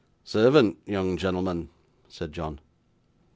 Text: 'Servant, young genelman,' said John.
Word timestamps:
'Servant, 0.23 0.79
young 0.87 1.15
genelman,' 1.15 1.69
said 2.09 2.31
John. 2.33 2.59